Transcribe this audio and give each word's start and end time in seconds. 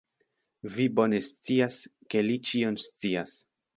Vi 0.77 0.87
bone 0.99 1.19
scias, 1.27 1.77
ke 2.15 2.25
li 2.31 2.39
ĉion 2.51 2.81
scias. 2.89 3.37